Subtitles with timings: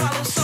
[0.00, 0.39] solução.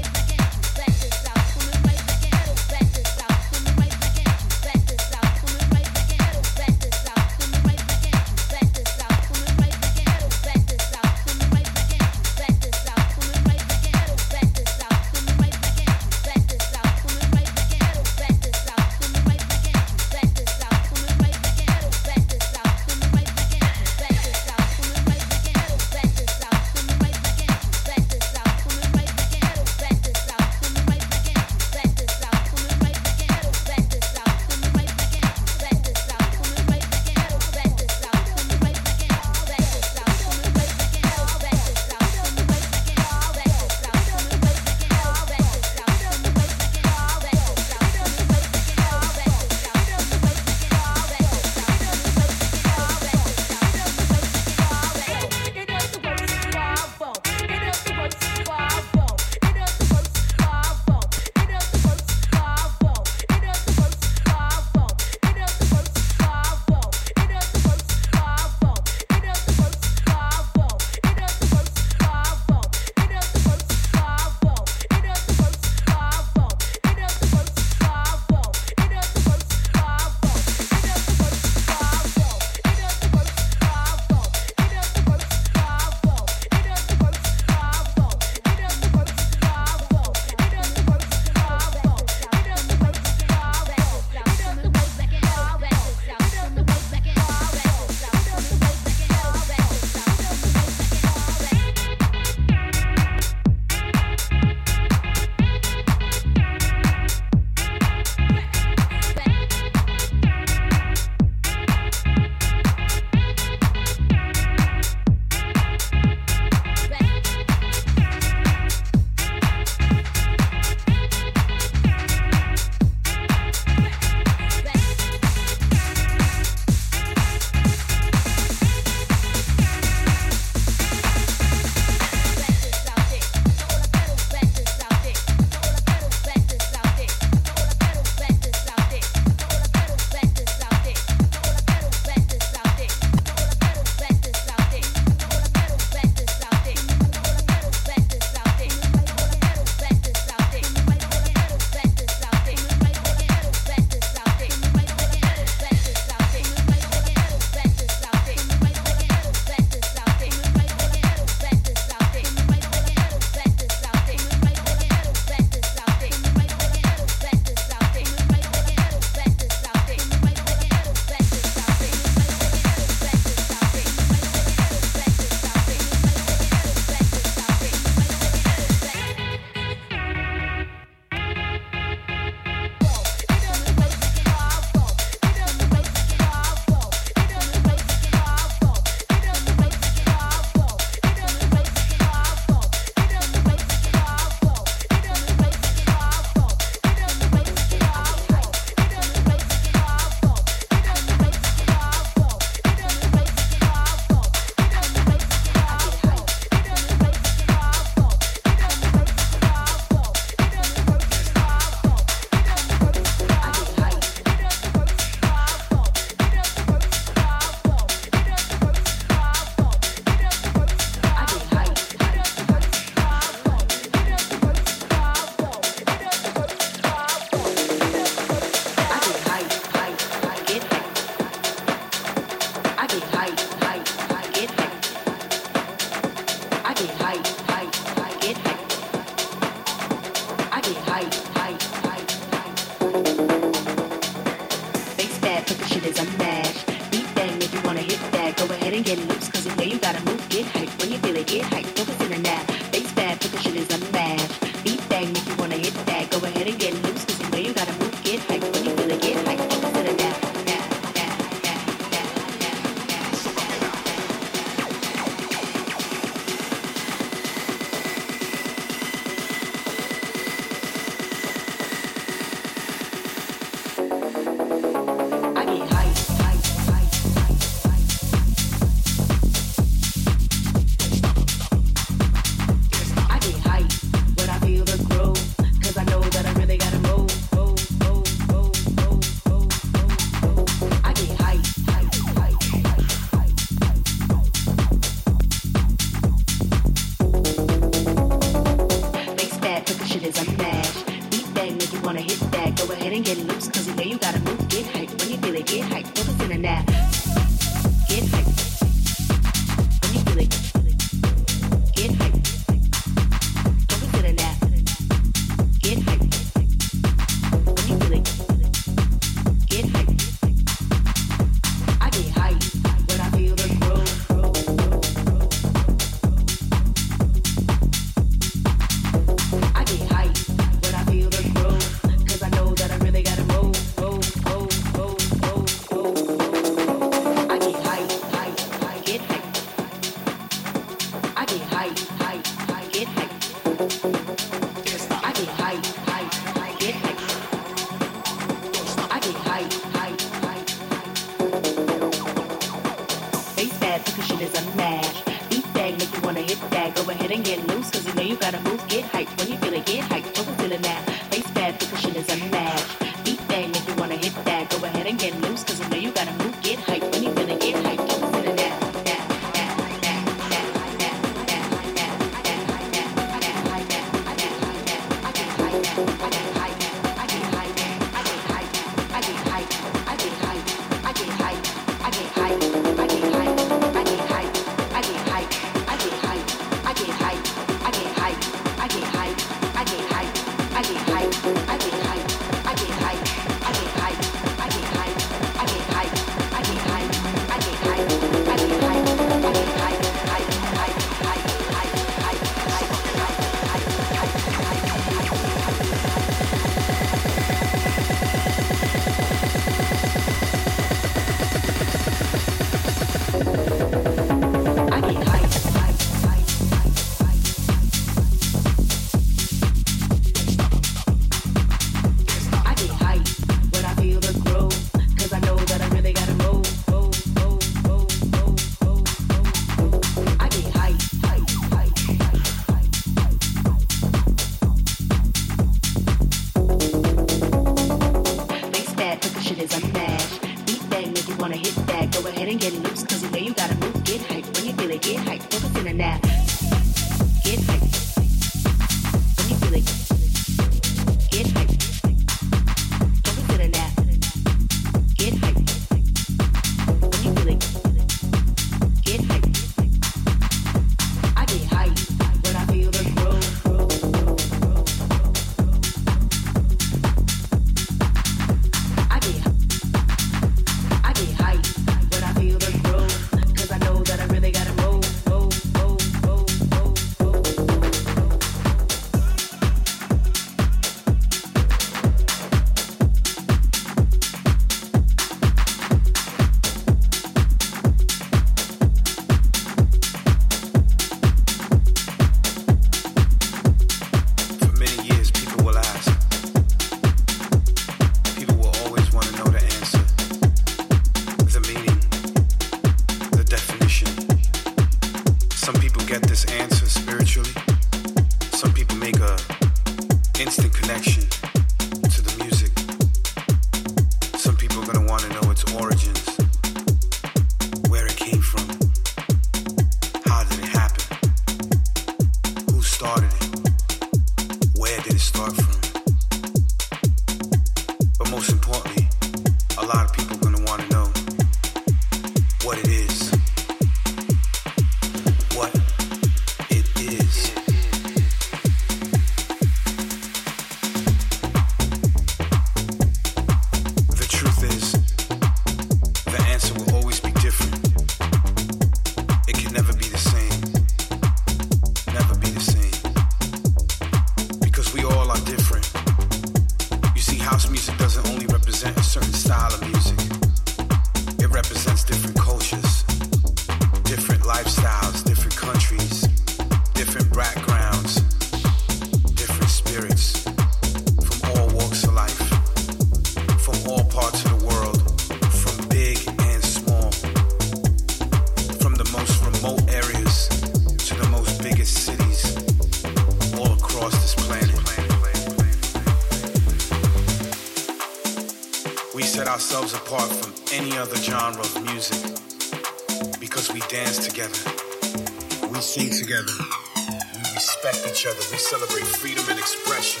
[597.98, 598.20] Each other.
[598.30, 600.00] We celebrate freedom and expression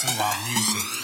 [0.00, 1.03] through our music.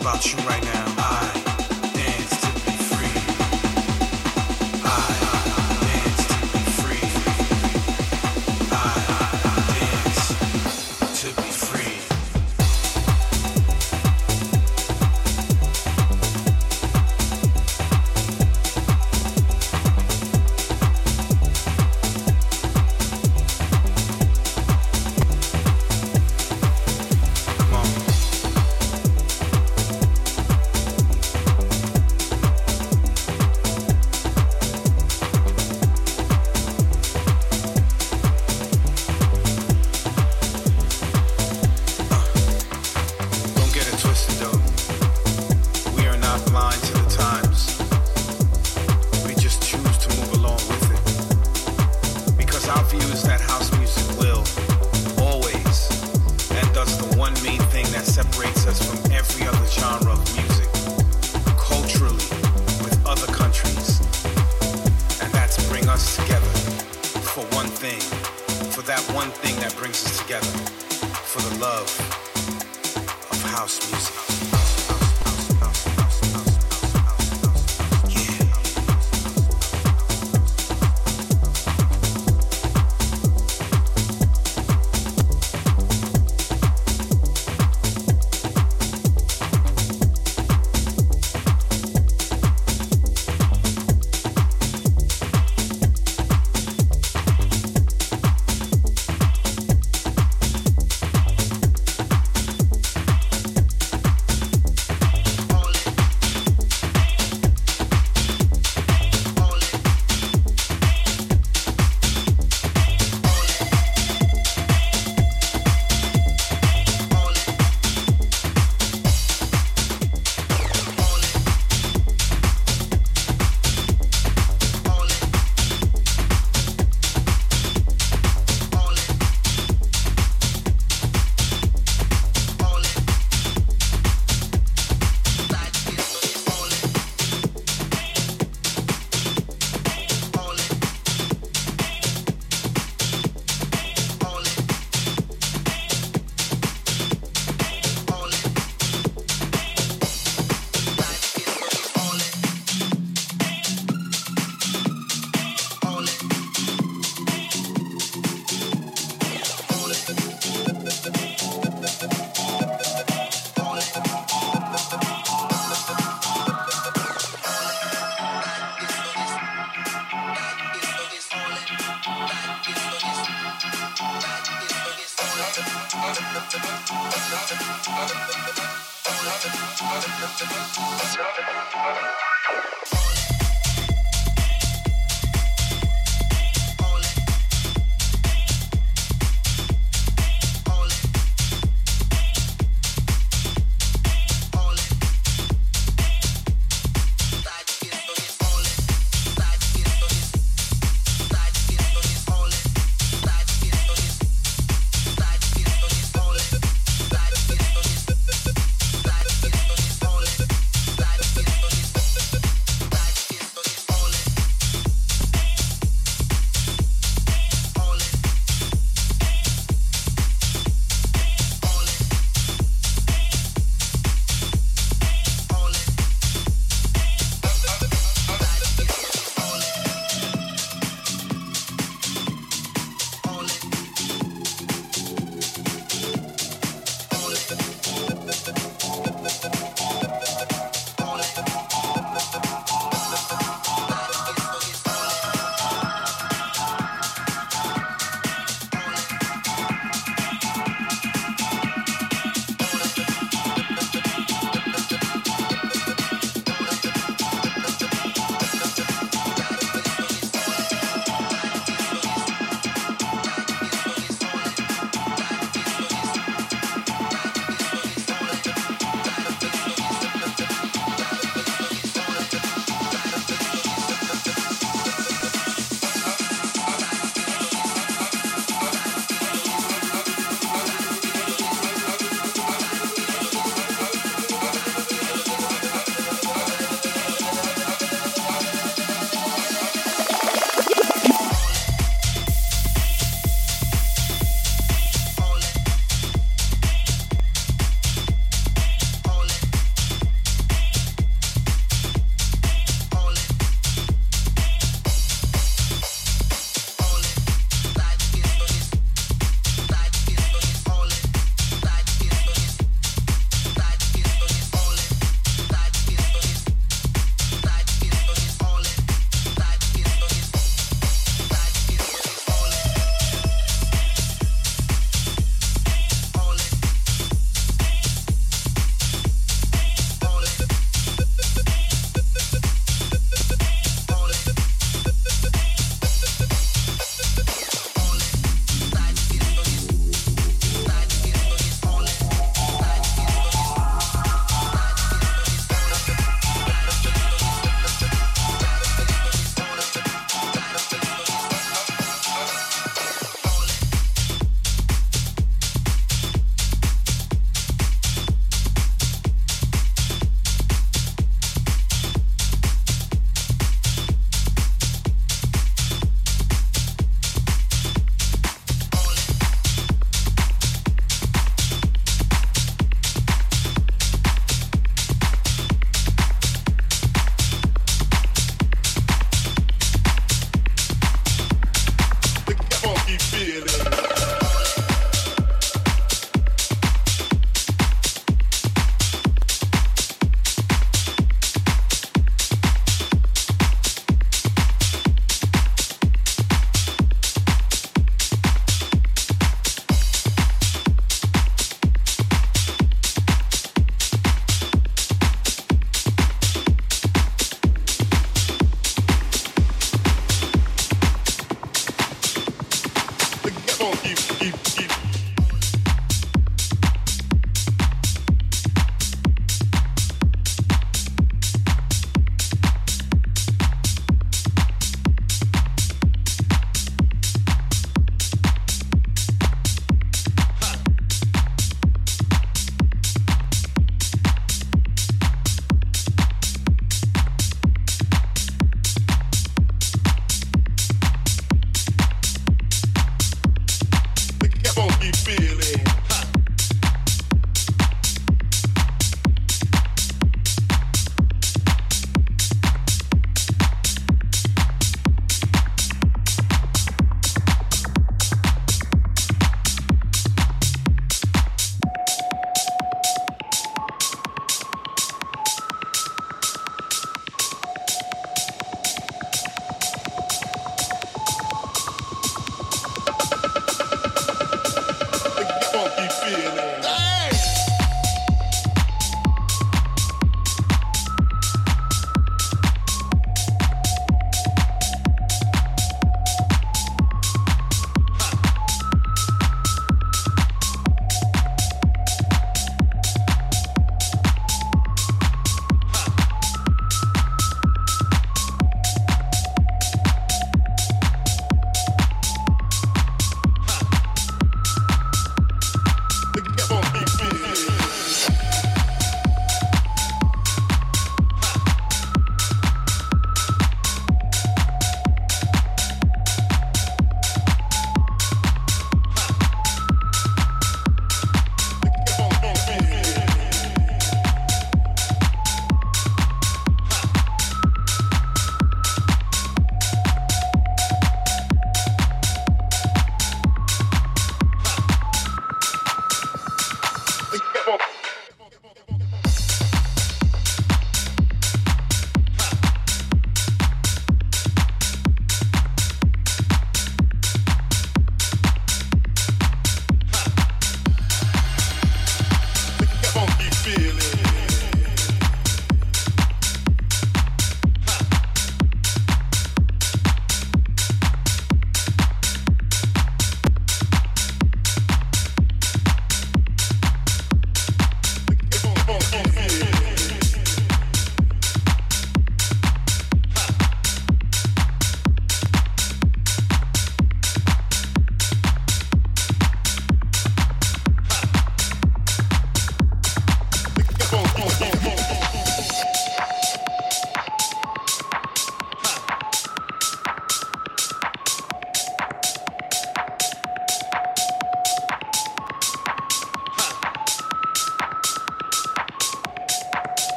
[0.00, 0.94] about you right now.
[0.98, 1.39] I